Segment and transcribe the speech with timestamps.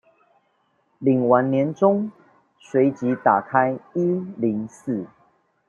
[0.99, 2.09] 領完年終
[2.59, 4.01] 隨即打開一
[4.41, 5.05] 零四